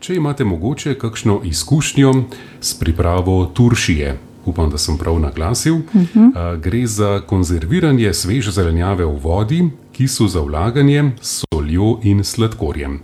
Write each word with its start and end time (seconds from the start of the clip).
Če 0.00 0.14
imate 0.16 0.44
mogoče 0.48 0.94
kakšno 0.96 1.42
izkušnjo 1.44 2.12
s 2.60 2.74
pripravo 2.80 3.34
turšije, 3.54 4.14
upam, 4.48 4.70
da 4.70 4.78
sem 4.78 4.96
prav 4.98 5.18
naglasil, 5.20 5.74
uh 5.74 5.92
-huh. 5.92 6.60
gre 6.60 6.86
za 6.86 7.20
konzerviranje 7.20 8.14
sveže 8.14 8.50
zelenjave 8.50 9.04
v 9.04 9.18
vodi, 9.22 9.70
ki 9.92 10.08
so 10.08 10.28
za 10.28 10.40
vlaganje 10.40 11.10
s 11.20 11.44
soljo 11.44 11.98
in 12.02 12.24
sladkorjem. 12.24 13.00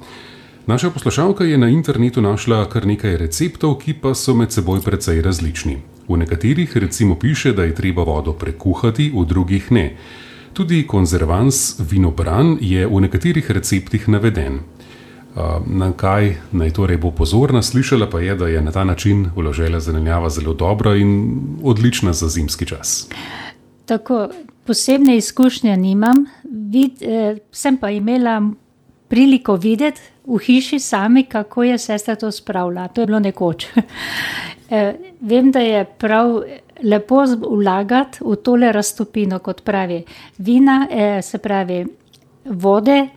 Naša 0.67 0.91
poslušalka 0.91 1.45
je 1.45 1.59
na 1.59 1.69
internetu 1.69 2.23
našla 2.23 2.69
kar 2.69 2.87
nekaj 2.87 3.17
receptov, 3.17 3.79
ki 3.79 3.95
pa 3.95 4.15
so 4.15 4.35
med 4.35 4.53
seboj 4.53 4.81
precej 4.81 5.23
različni. 5.23 5.77
V 6.09 6.17
nekaterih 6.17 6.77
recimo 6.77 7.15
piše, 7.15 7.53
da 7.53 7.65
je 7.65 7.75
treba 7.75 8.03
vodo 8.03 8.33
prekuhati, 8.33 9.13
v 9.15 9.25
drugih 9.25 9.73
ne. 9.73 9.97
Tudi 10.53 10.87
konzervans 10.87 11.81
vinobran 11.91 12.59
je 12.61 12.87
v 12.87 13.01
nekaterih 13.01 13.51
receptih 13.51 14.09
naveden. 14.09 14.59
Na 15.67 15.91
kaj 15.93 16.37
naj 16.53 16.71
torej 16.73 16.97
bo 16.97 17.11
pozorna, 17.11 17.61
slišala 17.63 18.09
pa 18.11 18.21
je, 18.21 18.35
da 18.35 18.47
je 18.49 18.61
na 18.61 18.73
ta 18.73 18.85
način 18.85 19.27
vložena 19.37 19.81
zelenjava 19.81 20.31
zelo 20.31 20.55
dobra 20.55 20.95
in 20.97 21.41
odlična 21.63 22.13
za 22.13 22.29
zimski 22.29 22.67
čas. 22.67 23.09
Tako 23.87 24.29
posebne 24.65 25.17
izkušnje 25.17 25.77
nimam, 25.77 26.25
Vid, 26.45 27.03
eh, 27.03 27.37
sem 27.53 27.77
pa 27.77 27.91
imela 27.91 28.43
priliko 29.09 29.57
videti 29.57 30.01
v 30.27 30.39
hiši 30.39 30.79
sami, 30.79 31.25
kako 31.25 31.65
je 31.65 31.79
sestra 31.79 32.15
to 32.15 32.33
spravila. 32.33 32.89
To 32.89 33.01
je 33.01 33.07
bilo 33.07 33.19
nekoč. 33.19 33.67
eh, 34.71 34.95
vem, 35.21 35.53
da 35.53 35.61
je 35.61 35.85
prav 35.85 36.41
lepo 36.83 37.25
vlagati 37.51 38.19
v 38.25 38.37
tole 38.37 38.73
raztopino, 38.73 39.39
kot 39.39 39.63
pravi 39.65 40.03
vina, 40.39 40.87
eh, 40.91 41.23
se 41.23 41.39
pravi 41.39 41.85
vode, 42.45 43.09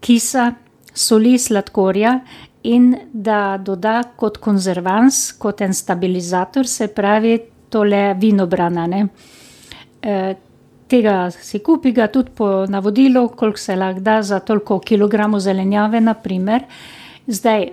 kisa 0.00 0.52
soli, 0.94 1.38
sladkorja 1.38 2.20
in 2.62 2.94
da 3.12 3.58
doda 3.58 4.02
kot 4.16 4.38
konzervans, 4.38 5.32
kot 5.38 5.60
en 5.60 5.74
stabilizator, 5.74 6.66
se 6.68 6.88
pravi, 6.94 7.38
tole 7.72 8.14
vinobrana. 8.20 8.86
E, 10.02 10.16
tega 10.92 11.16
si 11.32 11.62
kupi, 11.64 11.92
ga 11.92 12.06
tudi 12.12 12.30
po 12.36 12.66
navodilu, 12.68 13.28
koliko 13.28 13.58
se 13.58 13.76
lahko 13.76 14.00
da 14.00 14.22
za 14.22 14.40
toliko 14.40 14.78
kilogramov 14.78 15.40
zelenjave, 15.40 16.00
naprimer. 16.00 16.66
Zdaj, 17.26 17.68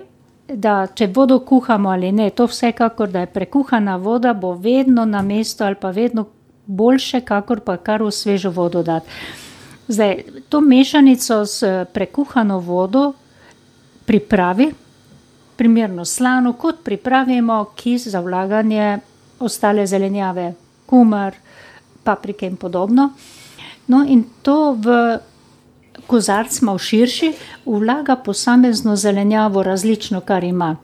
da 0.50 0.88
če 0.96 1.10
vodo 1.14 1.40
kuhamo 1.46 1.92
ali 1.92 2.12
ne, 2.12 2.30
to 2.30 2.48
vsekakor, 2.50 3.12
da 3.12 3.26
je 3.26 3.34
prekuhana 3.34 3.98
voda, 3.98 4.34
bo 4.34 4.54
vedno 4.54 5.06
na 5.06 5.22
mestu 5.22 5.64
ali 5.64 5.76
pa 5.76 5.92
vedno 5.92 6.26
boljše, 6.66 7.22
kakor 7.22 7.60
pa 7.66 7.78
kar 7.78 8.04
v 8.04 8.12
svežo 8.12 8.50
vodo 8.50 8.84
dati. 8.84 9.10
Zdaj, 9.90 10.24
to 10.50 10.62
mešanico 10.62 11.46
s 11.46 11.64
prekuhano 11.94 12.60
vodo 12.60 13.14
pripravi, 14.06 14.70
primerno 15.58 16.06
slano, 16.06 16.54
kot 16.54 16.84
pripravimo 16.84 17.66
kis 17.76 18.08
za 18.08 18.20
vlaganje 18.22 19.00
ostale 19.40 19.88
zelenjave, 19.88 20.54
kumar, 20.86 21.34
paprike 22.04 22.46
in 22.46 22.56
podobno. 22.56 23.10
No, 23.88 24.04
in 24.06 24.24
to 24.42 24.78
v 24.78 25.18
kozarc 26.08 26.62
malo 26.62 26.78
širši, 26.78 27.34
vlaga 27.66 28.16
posamezno 28.16 28.96
zelenjavo, 28.96 29.64
različno, 29.64 30.22
kar 30.22 30.44
ima 30.44 30.76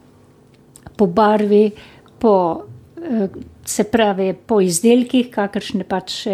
po 0.96 1.06
barvi, 1.06 1.70
po, 2.18 2.62
eh, 3.02 3.28
se 3.64 3.84
pravi, 3.84 4.34
po 4.46 4.60
izdelkih, 4.60 5.30
kakršne 5.30 5.84
pač. 5.84 6.26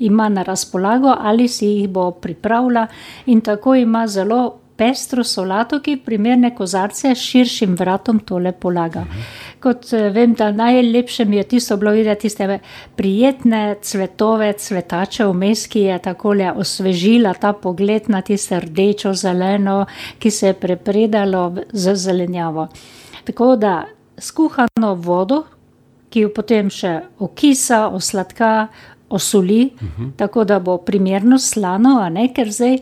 Ima 0.00 0.28
na 0.28 0.42
razpolago 0.42 1.14
ali 1.18 1.48
si 1.48 1.66
jih 1.66 1.88
bo 1.88 2.10
pripravila, 2.10 2.86
in 3.26 3.40
tako 3.40 3.74
ima 3.74 4.06
zelo 4.06 4.60
pestro 4.80 5.24
solato, 5.24 5.80
ki 5.84 5.98
primerne 6.04 6.54
kozarce 6.56 7.12
širšim 7.14 7.74
vratom 7.76 8.22
tole 8.24 8.52
polaga. 8.56 9.04
Kot 9.60 9.92
eh, 9.92 10.08
vem, 10.14 10.32
da 10.34 10.48
najlepše 10.56 11.26
mi 11.28 11.36
je 11.36 11.44
tisto 11.50 11.76
bilo 11.76 11.92
videti, 11.92 12.22
tiste 12.28 12.58
prijetne 12.96 13.76
cvetove, 13.82 14.52
cvetače 14.64 15.26
vmes, 15.28 15.66
ki 15.68 15.84
je 15.90 15.98
takole 16.08 16.48
osvežila 16.56 17.34
ta 17.36 17.52
pogled 17.52 18.08
na 18.08 18.22
tiste 18.24 18.60
rdečo, 18.64 19.12
zeleno, 19.12 19.84
ki 20.18 20.30
se 20.30 20.52
je 20.52 20.56
prepredalo 20.62 21.44
z 21.72 21.94
zelenjavo. 21.94 22.68
Tako 23.28 23.56
da 23.60 23.74
skuhano 24.18 24.94
vodo, 24.96 25.42
ki 26.10 26.24
jo 26.24 26.32
potem 26.34 26.72
še 26.72 26.96
okisa, 27.20 27.84
osladka, 27.94 28.68
osoli, 29.10 29.70
uh 29.74 29.80
-huh. 29.80 30.10
tako 30.16 30.44
da 30.44 30.58
bo 30.58 30.78
primerno 30.78 31.38
slano, 31.38 32.08
ne, 32.08 32.28
ker 32.34 32.52
zdaj 32.52 32.78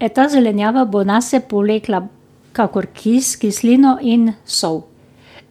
e, 0.00 0.08
ta 0.08 0.28
zelenjava 0.28 0.84
bo 0.84 1.04
nas 1.04 1.34
polekla 1.48 2.06
kakor 2.52 2.86
kis, 2.86 3.36
kislino 3.36 3.98
in 4.02 4.32
sol. 4.44 4.82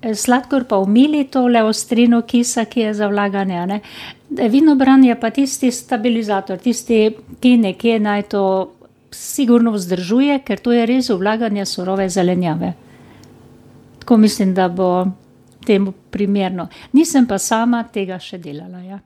E, 0.01 0.15
sladkor 0.15 0.63
pa 0.63 0.77
umili 0.77 1.23
tole 1.23 1.63
ostrino 1.63 2.21
kisa, 2.21 2.65
ki 2.65 2.79
je 2.79 2.93
za 2.93 3.07
vlaganje. 3.07 3.79
E, 4.37 4.49
vinobran 4.49 5.03
je 5.03 5.19
pa 5.19 5.29
tisti 5.29 5.71
stabilizator, 5.71 6.57
tisti, 6.57 7.15
ki 7.39 7.57
nekje 7.57 7.99
naj 7.99 8.21
to 8.21 8.71
sigurno 9.11 9.71
vzdržuje, 9.71 10.39
ker 10.45 10.59
to 10.59 10.71
je 10.71 10.85
res 10.85 11.09
vlaganje 11.09 11.65
surove 11.65 12.09
zelenjave. 12.09 12.73
Tako 13.99 14.17
mislim, 14.17 14.53
da 14.53 14.67
bo 14.69 15.05
temu 15.65 15.93
primerno. 16.11 16.67
Nisem 16.91 17.27
pa 17.27 17.37
sama 17.37 17.83
tega 17.83 18.19
še 18.19 18.37
delala. 18.37 18.81
Ja. 18.83 18.99